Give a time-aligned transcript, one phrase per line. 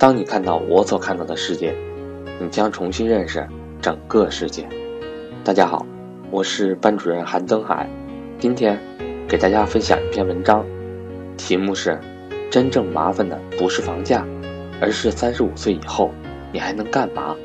[0.00, 1.76] 当你看到我所看到的世界，
[2.40, 3.46] 你将重新认识
[3.82, 4.66] 整个世界。
[5.44, 5.84] 大家好，
[6.30, 7.86] 我是班主任韩登海，
[8.38, 8.80] 今天
[9.28, 10.64] 给大家分享一篇文章，
[11.36, 12.00] 题目是：
[12.50, 14.26] 真正麻烦的不是房价，
[14.80, 16.10] 而是三十五岁以后
[16.50, 17.36] 你还能干嘛？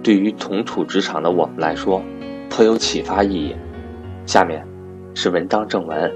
[0.00, 2.00] 对于同处职场的我们来说，
[2.48, 3.56] 颇有启发意义。
[4.26, 4.64] 下面
[5.16, 6.12] 是文章正文。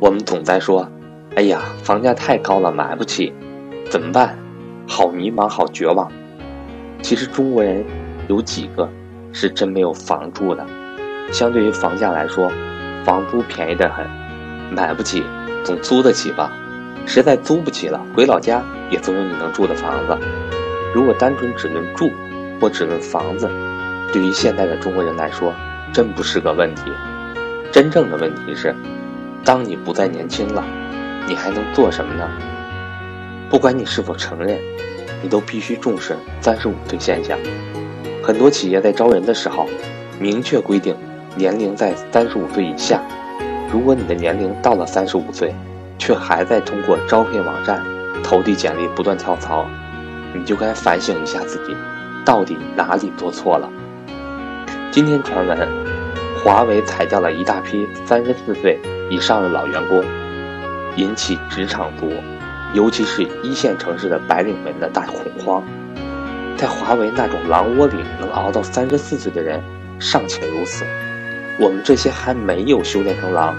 [0.00, 0.90] 我们总在说
[1.36, 3.32] ：“哎呀，房价太高了，买不起，
[3.92, 4.38] 怎么办？”
[4.88, 6.10] 好迷茫，好绝望。
[7.02, 7.84] 其实中国人
[8.26, 8.88] 有几个
[9.34, 10.64] 是真没有房住的？
[11.30, 12.50] 相对于房价来说，
[13.04, 14.06] 房租便宜得很，
[14.70, 15.22] 买不起
[15.62, 16.50] 总租得起吧？
[17.04, 20.18] 实在租不起了，回老家也总有你能住的房子。
[20.94, 22.10] 如果单纯只论住
[22.58, 23.46] 或只论房子，
[24.10, 25.52] 对于现在的中国人来说，
[25.92, 26.84] 真不是个问题。
[27.70, 28.74] 真正的问题是。
[29.44, 30.64] 当你不再年轻了，
[31.26, 32.30] 你还能做什么呢？
[33.52, 34.58] 不管你是否承认，
[35.22, 37.38] 你都必须重视三十五岁现象。
[38.24, 39.68] 很多企业在招人的时候，
[40.18, 40.96] 明确规定
[41.36, 43.02] 年龄在三十五岁以下。
[43.70, 45.54] 如果你的年龄到了三十五岁，
[45.98, 47.84] 却还在通过招聘网站
[48.24, 49.66] 投递简历不断跳槽，
[50.34, 51.76] 你就该反省一下自己，
[52.24, 53.68] 到底哪里做错了。
[54.90, 55.68] 今天传闻，
[56.42, 58.80] 华为裁掉了一大批三十四岁。
[59.10, 60.02] 以上的老员工
[60.96, 62.10] 引起职场族，
[62.74, 65.62] 尤其是一线城市的白领们的大恐慌。
[66.56, 69.60] 在华为那种狼窝里，能熬到三十四岁的人
[69.98, 70.84] 尚且如此，
[71.58, 73.56] 我们这些还没有修炼成狼，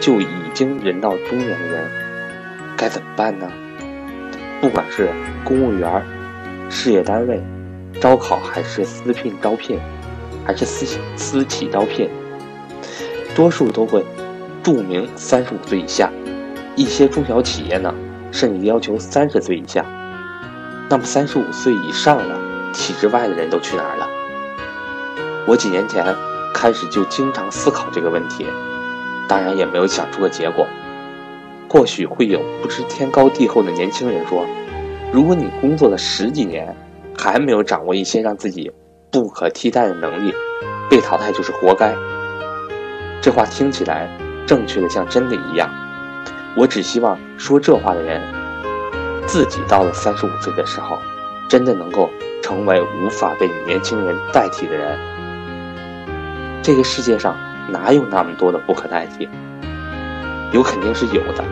[0.00, 1.90] 就已经人到中年的人，
[2.76, 3.46] 该怎么办呢？
[4.60, 5.10] 不管是
[5.44, 6.02] 公务员、
[6.70, 7.42] 事业单位
[8.00, 9.78] 招考，还是私聘招聘，
[10.44, 12.08] 还是私私企招聘，
[13.34, 14.04] 多数都会。
[14.62, 16.10] 注明三十五岁以下，
[16.74, 17.94] 一些中小企业呢，
[18.32, 19.84] 甚至要求三十岁以下。
[20.88, 22.38] 那么三十五岁以上的
[22.72, 24.08] 体制外的人都去哪儿了？
[25.46, 26.14] 我几年前
[26.54, 28.46] 开始就经常思考这个问题，
[29.28, 30.66] 当然也没有想出个结果。
[31.68, 34.46] 或许会有不知天高地厚的年轻人说
[35.12, 36.74] ：“如果你工作了十几年，
[37.18, 38.70] 还没有掌握一些让自己
[39.10, 40.32] 不可替代的能力，
[40.88, 41.94] 被淘汰就是活该。”
[43.20, 44.08] 这话听起来。
[44.46, 45.68] 正确的像真的一样，
[46.56, 48.18] 我只希望说这话的人，
[49.26, 50.98] 自己到了三十五岁的时候，
[51.50, 52.08] 真的能够
[52.42, 54.98] 成为无法被年轻人代替的人。
[56.62, 57.36] 这个世界上
[57.68, 59.28] 哪有那么多的不可代替？
[60.50, 61.44] 有肯定是有的，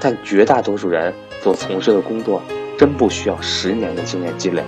[0.00, 2.42] 但绝大多数人所从事的工作，
[2.76, 4.64] 真不需要十年的经验积累。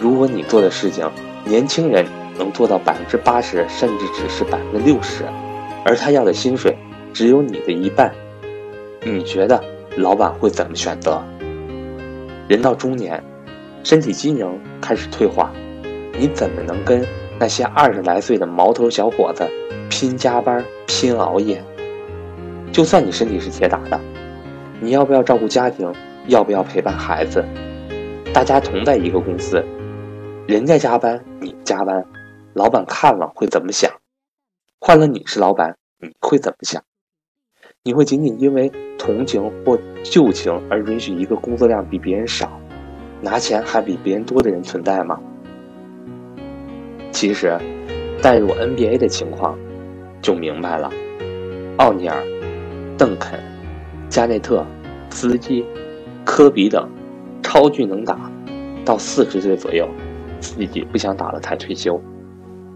[0.00, 1.06] 如果你做的事情，
[1.44, 2.06] 年轻人
[2.38, 5.24] 能做到百分之八十，甚至只是百分之六十。
[5.84, 6.76] 而他要的薪水
[7.12, 8.12] 只有你的一半，
[9.02, 9.62] 你觉得
[9.96, 11.22] 老板会怎么选择？
[12.48, 13.22] 人到中年，
[13.84, 15.52] 身体机能开始退化，
[16.18, 17.06] 你怎么能跟
[17.38, 19.48] 那些二十来岁的毛头小伙子
[19.88, 21.62] 拼加班、拼熬夜？
[22.72, 24.00] 就算你身体是铁打的，
[24.80, 25.92] 你要不要照顾家庭？
[26.26, 27.44] 要不要陪伴孩子？
[28.32, 29.64] 大家同在一个公司，
[30.46, 32.04] 人家加班，你加班，
[32.52, 33.90] 老板看了会怎么想？
[34.78, 36.82] 换了你是老板，你会怎么想？
[37.82, 42.60] 你会仅仅因为同情或旧情而允许一个工作量比别人少、
[43.22, 45.18] 拿钱还比别人多的人存在吗？
[47.10, 47.58] 其实，
[48.20, 49.58] 带入 NBA 的情况，
[50.20, 50.92] 就明白了。
[51.78, 52.22] 奥尼尔、
[52.98, 53.40] 邓肯、
[54.10, 54.62] 加内特、
[55.08, 55.64] 斯基、
[56.22, 56.86] 科比等
[57.42, 58.30] 超巨能打，
[58.84, 59.88] 到四十岁左右，
[60.38, 61.98] 自己不想打了才退休，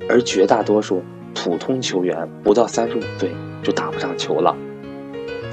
[0.09, 1.03] 而绝大多数。
[1.37, 3.29] 普通球员不到三十五岁
[3.61, 4.57] 就打不上球了，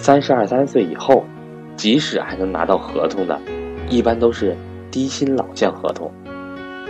[0.02, 1.24] 三十二三岁以后，
[1.78, 3.40] 即使还能拿到合同的，
[3.88, 4.58] 一般都是
[4.90, 6.12] 低薪老将合同。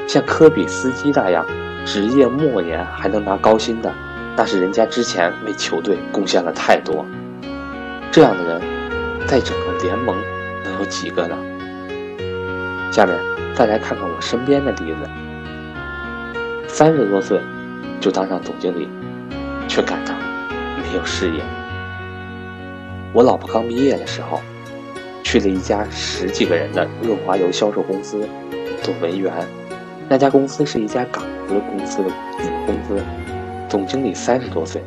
[0.07, 1.45] 像科比斯基那样，
[1.85, 3.93] 职业末年还能拿高薪的，
[4.37, 7.05] 那是人家之前为球队贡献了太多。
[8.11, 8.61] 这样的人，
[9.27, 10.15] 在整个联盟
[10.63, 11.37] 能有几个呢？
[12.93, 13.13] 下面
[13.53, 15.09] 再来看看我身边的例子，
[16.65, 17.41] 三十多岁。
[17.99, 18.87] 就当上总经理，
[19.67, 20.15] 却感到
[20.81, 21.43] 没有事业。
[23.13, 24.39] 我老婆刚毕业的时候，
[25.21, 28.27] 去了一家十几个人的润滑油销售公司
[28.81, 29.33] 做文员。
[30.07, 33.03] 那家公司是一家港资公司的子公司，
[33.67, 34.81] 总经理三十多岁，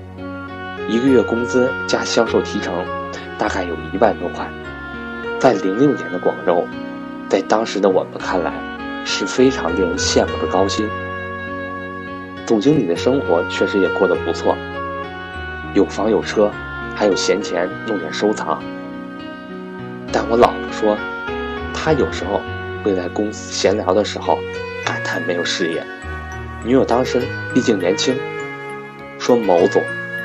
[0.89, 2.75] 一个月工资加销售提成，
[3.39, 4.49] 大概有一万多块。
[5.39, 6.67] 在零六年的广州，
[7.29, 8.53] 在当时的我们看来，
[9.05, 10.89] 是非常令人羡慕的高薪。
[12.47, 14.57] 总经理的生活确实也过得不错，
[15.75, 16.51] 有房有车，
[16.95, 18.63] 还有闲钱弄点收藏。
[20.13, 20.97] 但我老婆说，
[21.73, 22.41] 她有时候
[22.83, 24.39] 会在公司闲聊的时候
[24.85, 25.83] 感叹没有事业。
[26.65, 27.21] 女友当时
[27.53, 28.15] 毕竟年轻，
[29.19, 29.83] 说：“某总，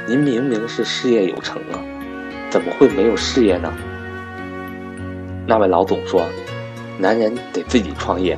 [0.08, 1.82] 您明明是事业有成啊，
[2.50, 3.74] 怎么会没有事业呢？”
[5.46, 6.26] 那位老总说
[6.98, 8.38] ：“男人得自己创业，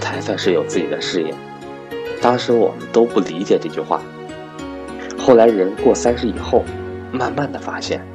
[0.00, 1.34] 才算是有自己的事业。”
[2.20, 4.00] 当时我们都不理解这句话。
[5.16, 6.64] 后来人过三十以后，
[7.12, 8.06] 慢慢的发现，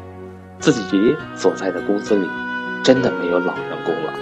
[0.59, 2.29] 自己所在的公司里，
[2.83, 4.13] 真的没有老员工了，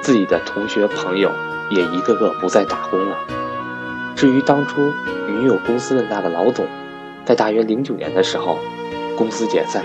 [0.00, 1.30] 自己的同学朋友
[1.70, 3.16] 也一个个不再打工了。
[4.14, 4.92] 至于当初
[5.26, 6.66] 女友公司的那个老总，
[7.24, 8.58] 在大约零九年的时候，
[9.16, 9.84] 公司解散，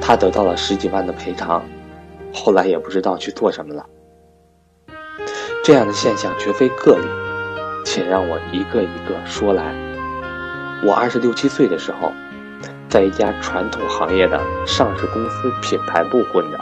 [0.00, 1.64] 他得到了十几万的赔偿，
[2.32, 3.86] 后来也不知道去做什么了。
[5.64, 7.06] 这样的现象绝非个例。
[7.84, 9.74] 且让我一个一个说来。
[10.82, 12.12] 我二十六七岁的时候，
[12.92, 16.60] 在一家传统行业的上市公司品牌部混着。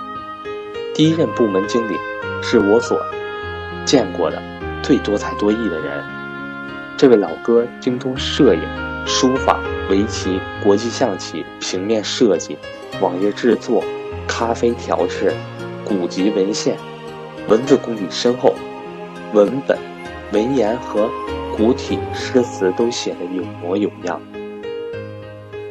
[0.95, 1.97] 第一任部门经理
[2.41, 2.97] 是我所
[3.85, 4.41] 见过的
[4.81, 6.05] 最多才多艺的人。
[6.97, 8.63] 这位老哥精通摄影、
[9.05, 9.59] 书法、
[9.91, 12.57] 围棋、国际象棋、平面设计、
[13.01, 13.83] 网页制作、
[14.29, 15.35] 咖啡调制、
[15.85, 16.77] 古籍文献，
[17.49, 18.55] 文字功底深厚，
[19.33, 19.77] 文本。
[20.33, 21.11] 文言和
[21.57, 24.21] 古体诗词都写得有模有样。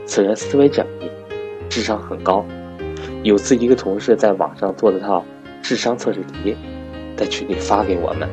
[0.10, 1.08] 此人思维缜密，
[1.70, 2.44] 智商很高。
[3.22, 5.24] 有次一个同事在网上做了套
[5.62, 6.58] 智商测试题，
[7.16, 8.28] 在群里发给我们，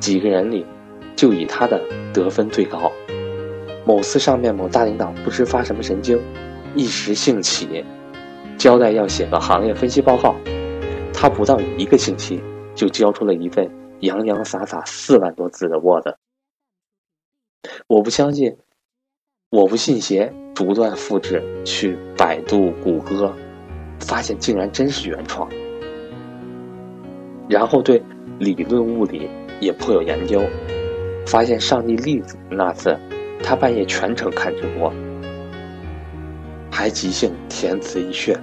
[0.00, 0.66] 几个人里
[1.14, 1.80] 就以他的
[2.12, 2.90] 得分最高。
[3.86, 6.20] 某次上面某大领导不知发什么神经，
[6.74, 7.84] 一时兴起，
[8.58, 10.34] 交代要写个行业分析报告，
[11.14, 12.42] 他不到一个星期
[12.74, 13.70] 就交出了一份。
[14.00, 16.14] 洋洋洒洒四万多字的 Word，
[17.86, 18.56] 我不相信，
[19.52, 23.34] 我不信邪，逐段复制去百度、谷歌，
[23.98, 25.50] 发现竟然真是原创。
[27.48, 28.00] 然后对
[28.38, 30.40] 理论物理也颇有研究，
[31.26, 32.96] 发现上帝粒子那次，
[33.42, 34.92] 他半夜全程看直播，
[36.70, 38.38] 还即兴填词一阙。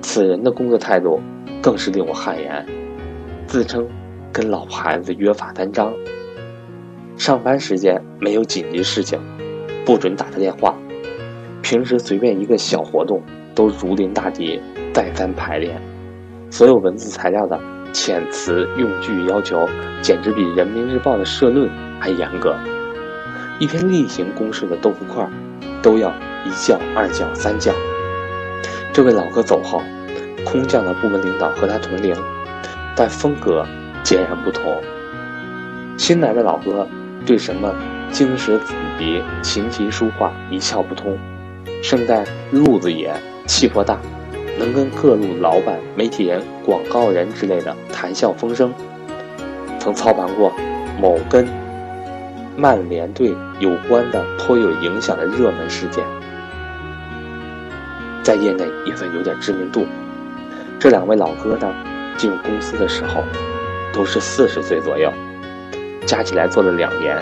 [0.00, 1.20] 此人的工作态度
[1.60, 2.64] 更是令我汗颜，
[3.48, 3.84] 自称。
[4.32, 5.92] 跟老婆孩子约法三章。
[7.16, 9.20] 上班时间没有紧急事情，
[9.90, 10.72] 不准打他电话。
[11.62, 13.20] 平时随便一个小活动
[13.56, 14.62] 都如临大敌，
[14.94, 15.82] 再三排练。
[16.48, 17.58] 所有文字材料的
[17.92, 19.68] 遣词用句要求，
[20.00, 22.54] 简直比人民日报的社论还严格。
[23.58, 25.28] 一篇例行公事的豆腐块，
[25.82, 26.08] 都要
[26.46, 27.72] 一叫、二叫、三叫。
[28.92, 29.82] 这位老哥走后，
[30.44, 32.14] 空降的部门领导和他同龄，
[32.94, 33.66] 但风格。
[34.04, 34.80] 截然不同。
[35.98, 36.88] 新来的老哥
[37.26, 37.74] 对什么
[38.12, 41.16] 经史子集、琴棋书画一窍不通，
[41.82, 43.12] 胜在路子野、
[43.46, 43.98] 气魄大，
[44.58, 48.72] 能跟各路老板、媒体人、广告人之类的谈笑风生。
[49.78, 50.52] 曾操盘过
[51.00, 51.46] 某跟
[52.56, 56.04] 曼联队有关的颇有影响的热门事件，
[58.22, 59.86] 在业内也算有点知名度。
[60.78, 61.72] 这两位老哥呢，
[62.16, 63.22] 进入公司的时候。
[63.92, 65.12] 都是四十岁左右，
[66.06, 67.18] 加起来做了两年，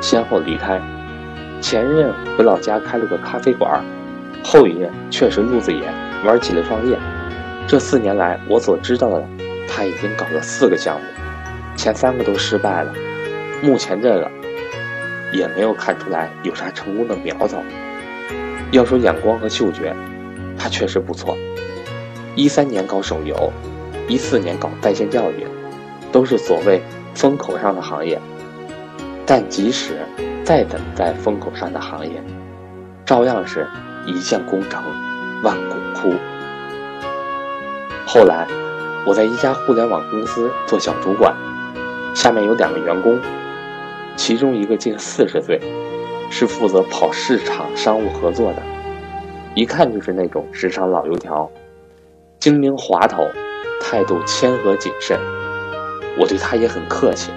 [0.00, 0.80] 先后离开。
[1.60, 3.84] 前任回老家开了个咖啡馆，
[4.44, 5.82] 后一任确实路子野，
[6.24, 6.96] 玩起了创业。
[7.66, 9.24] 这四年来，我所知道的，
[9.68, 11.06] 他已经搞了四个项目，
[11.76, 12.92] 前三个都失败了。
[13.62, 14.30] 目前这个
[15.32, 17.62] 也没有看出来有啥成功的苗头。
[18.70, 19.94] 要说眼光和嗅觉，
[20.56, 21.36] 他确实不错。
[22.34, 23.52] 一三年搞手游，
[24.06, 25.46] 一四年搞在线教育。
[26.10, 26.80] 都是所谓
[27.14, 28.18] 风口上的行业，
[29.30, 29.98] 但即使
[30.42, 32.12] 再怎么在风口上的行业，
[33.04, 33.68] 照样是
[34.06, 34.82] 一将功成
[35.42, 36.14] 万骨枯。
[38.06, 38.48] 后来，
[39.04, 41.36] 我在一家互联网公司做小主管，
[42.14, 43.20] 下面有两个员工，
[44.16, 45.60] 其中一个近四十岁，
[46.30, 48.62] 是负责跑市场商务合作的，
[49.54, 51.50] 一看就是那种职场老油条，
[52.40, 53.26] 精明滑头，
[53.78, 55.20] 态度谦和谨慎。
[56.18, 57.30] 我对他也很客气。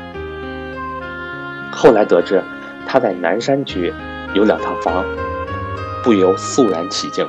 [1.71, 2.43] 后来得知
[2.85, 3.93] 他在南山区
[4.33, 5.05] 有两套房，
[6.03, 7.25] 不由肃然起敬。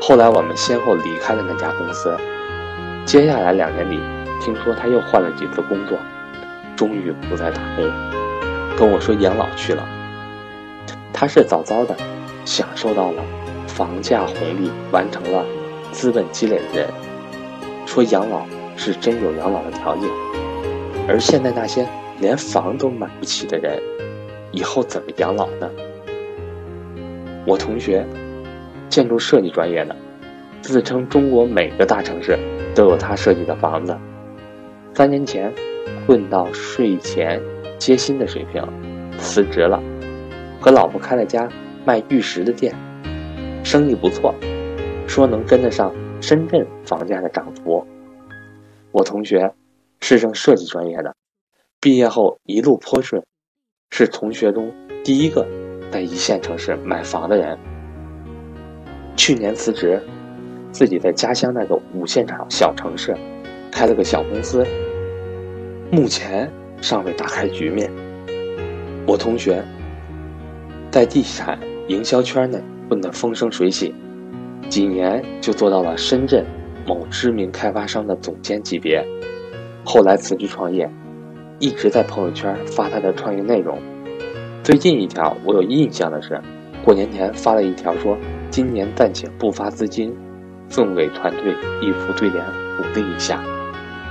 [0.00, 2.16] 后来我们先后离开了那家公司。
[3.04, 4.00] 接下来两年里，
[4.40, 5.98] 听说他又换了几次工作，
[6.74, 7.88] 终于不再打工，
[8.76, 9.86] 跟我说养老去了。
[11.12, 11.94] 他是早早的
[12.44, 13.22] 享受到了
[13.68, 15.44] 房价红利，完成了
[15.92, 16.88] 资本积累的人，
[17.86, 18.46] 说养老。
[18.78, 20.06] 是真有养老的条件，
[21.08, 21.88] 而现在那些
[22.20, 23.80] 连房都买不起的人，
[24.52, 25.70] 以后怎么养老呢？
[27.46, 28.04] 我同学，
[28.88, 29.94] 建筑设计专业的，
[30.62, 32.38] 自称中国每个大城市
[32.74, 33.96] 都有他设计的房子，
[34.94, 35.52] 三年前
[36.06, 37.40] 混到税前
[37.78, 38.62] 接薪的水平，
[39.18, 39.82] 辞职了，
[40.60, 41.48] 和老婆开了家
[41.84, 42.74] 卖玉石的店，
[43.62, 44.34] 生意不错，
[45.06, 47.86] 说能跟得上深圳房价的涨幅。
[48.90, 49.52] 我同学
[50.00, 51.14] 是正设计专业的，
[51.86, 53.22] 毕业后一路颇顺，
[53.90, 54.74] 是同学中
[55.04, 55.46] 第一个
[55.88, 57.56] 在一线城市买房的人。
[59.14, 60.02] 去年辞职，
[60.72, 63.16] 自己在家乡那个五线城小城市
[63.70, 64.66] 开了个小公司，
[65.88, 66.50] 目前
[66.80, 67.88] 尚未打开局面。
[69.06, 69.64] 我同学
[70.90, 73.94] 在地产营销圈内混得风生水起，
[74.68, 76.44] 几年就做到了深圳。
[76.84, 79.06] 某知名开发商的总监级别，
[79.84, 80.90] 后来辞职创业，
[81.58, 83.78] 一直在朋友圈发他的创业内容。
[84.62, 86.38] 最近一条我有印象的是，
[86.84, 88.18] 过年前发了一条说
[88.50, 90.14] 今年暂且不发资金，
[90.68, 92.44] 送给团队一副对联
[92.76, 93.42] 鼓励一下。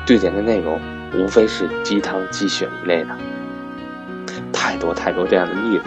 [0.08, 0.80] 对联的内容
[1.14, 3.10] 无非是鸡汤鸡血一类的，
[4.52, 5.86] 太多太多这样的例子。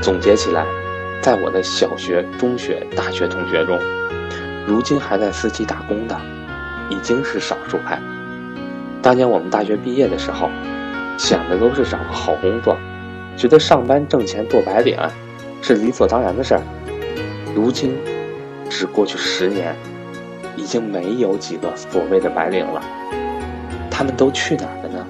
[0.00, 0.64] 总结起来，
[1.20, 3.78] 在我的小学、中学、大学同学中。
[4.66, 6.16] 如今还在私企打工的，
[6.88, 8.00] 已经是少数派。
[9.02, 10.48] 当年我们大学毕业的时候，
[11.16, 12.76] 想的都是找个好工作，
[13.36, 14.98] 觉得上班挣钱做白领
[15.62, 16.62] 是理所当然的事儿。
[17.54, 17.96] 如今，
[18.68, 19.74] 只过去十年，
[20.56, 22.82] 已经没有几个所谓的白领了。
[23.90, 25.06] 他们都去哪儿了呢？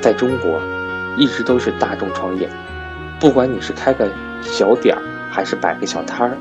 [0.00, 0.60] 在中国，
[1.16, 2.48] 一直都是大众创业，
[3.18, 4.10] 不管你是开个
[4.42, 6.36] 小点儿，还是摆个小摊儿。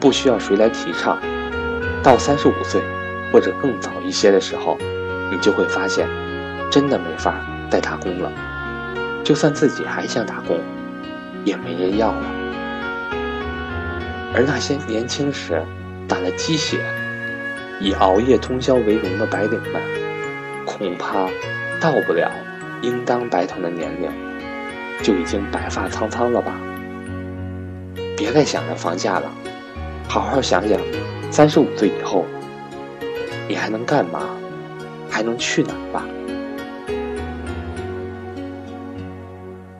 [0.00, 1.18] 不需要谁来提倡，
[2.02, 2.80] 到三十五岁
[3.32, 4.76] 或者更早一些的时候，
[5.30, 6.06] 你就会发现，
[6.70, 8.30] 真的没法再打工了。
[9.24, 10.58] 就算自己还想打工，
[11.44, 12.22] 也没人要了。
[14.34, 15.62] 而那些年轻时
[16.06, 16.78] 打了鸡血、
[17.80, 19.82] 以熬夜通宵为荣的白领们，
[20.64, 21.28] 恐怕
[21.80, 22.30] 到不了
[22.82, 24.10] 应当白头的年龄，
[25.02, 26.54] 就已经白发苍苍了吧？
[28.16, 29.30] 别再想着房价了。
[30.08, 30.78] 好好想想，
[31.30, 32.24] 三十五岁以后，
[33.46, 34.20] 你还能干嘛？
[35.10, 36.04] 还能去哪儿吧？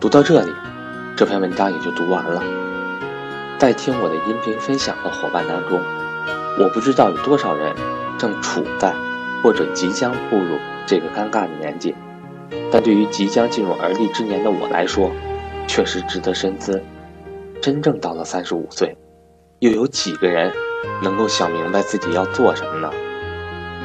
[0.00, 0.54] 读到这里，
[1.16, 2.40] 这篇文章也就读完了。
[3.58, 5.80] 在听我的音频分享的伙伴当中，
[6.56, 7.74] 我不知道有多少人
[8.16, 8.94] 正处在
[9.42, 11.96] 或者即将步入这个尴尬的年纪，
[12.70, 15.10] 但对于即将进入而立之年的我来说，
[15.66, 16.80] 确实值得深思。
[17.60, 18.96] 真正到了三十五岁。
[19.58, 20.52] 又有几个人
[21.02, 22.88] 能够想明白自己要做什么呢？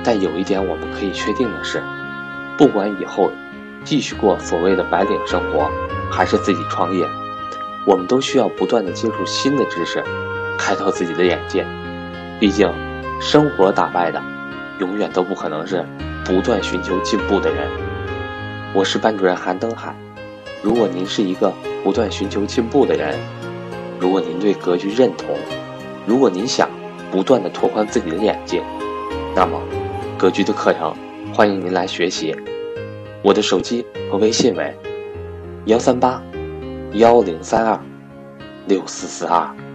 [0.03, 1.81] 但有一点我们可以确定的是，
[2.55, 3.31] 不管以后
[3.83, 5.71] 继续过所谓的白领生活，
[6.15, 7.03] 还是自己创业，
[7.87, 10.03] 我们都需要不断的接触新的知识，
[10.59, 11.65] 开拓自己的眼界。
[12.39, 12.71] 毕竟，
[13.19, 14.21] 生活打败的，
[14.79, 15.83] 永远都不可能是
[16.23, 17.67] 不断寻求进步的人。
[18.75, 19.95] 我是班主任韩登海。
[20.61, 21.51] 如果您是一个
[21.83, 23.17] 不断寻求进步的人，
[23.99, 25.35] 如果您对格局认同，
[26.05, 26.69] 如果您想
[27.11, 28.61] 不断的拓宽自己的眼界，
[29.35, 29.59] 那么
[30.15, 30.93] 格局的课程
[31.33, 32.35] 欢迎您来学习。
[33.23, 34.75] 我的手机和微信为
[35.65, 36.21] 幺三八
[36.93, 37.79] 幺零三二
[38.67, 39.72] 六四四二。